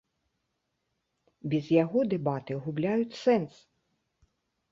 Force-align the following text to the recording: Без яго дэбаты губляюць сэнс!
Без 1.51 1.65
яго 1.83 1.99
дэбаты 2.13 2.57
губляюць 2.63 3.17
сэнс! 3.23 3.53